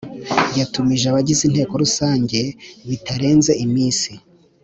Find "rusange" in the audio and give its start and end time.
1.83-2.39